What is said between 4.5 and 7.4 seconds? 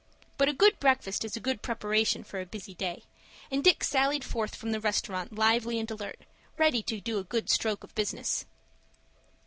from the restaurant lively and alert, ready to do a